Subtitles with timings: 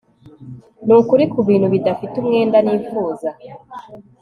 [0.85, 3.29] Nukuri kubintu bidafite umwenda nifuza